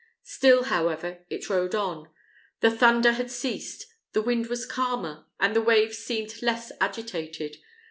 Still, 0.23 0.63
however, 0.63 1.19
it 1.29 1.47
rowed 1.47 1.75
on. 1.75 2.09
The 2.61 2.71
thunder 2.71 3.11
had 3.11 3.29
ceased, 3.29 3.85
the 4.13 4.21
wind 4.23 4.47
was 4.47 4.65
calmer, 4.65 5.27
and 5.39 5.55
the 5.55 5.61
waves 5.61 5.99
seemed 5.99 6.41
less 6.41 6.71
agitated. 6.81 7.57